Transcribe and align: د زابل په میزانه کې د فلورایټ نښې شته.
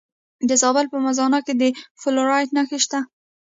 د 0.49 0.51
زابل 0.61 0.85
په 0.93 0.97
میزانه 1.05 1.39
کې 1.45 1.53
د 1.61 1.63
فلورایټ 2.01 2.49
نښې 2.55 2.79
شته. 2.85 2.99